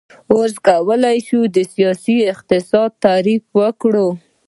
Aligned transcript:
اوس 0.31 0.53
کولی 0.67 1.17
شو 1.27 1.39
د 1.55 1.57
سیاسي 1.73 2.17
اقتصاد 2.33 2.89
تعریف 3.05 3.43
وکړو. 3.59 4.07